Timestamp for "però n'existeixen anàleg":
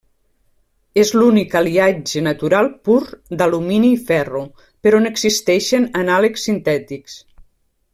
4.87-6.45